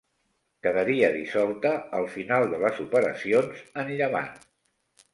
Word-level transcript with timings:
Quedaria 0.67 1.09
dissolta 1.17 1.75
al 1.99 2.09
final 2.15 2.49
de 2.57 2.65
les 2.65 2.83
operacions 2.89 3.65
en 3.85 3.97
Llevant. 4.01 4.37